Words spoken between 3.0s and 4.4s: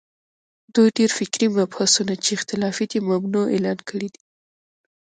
ممنوعه اعلان کړي دي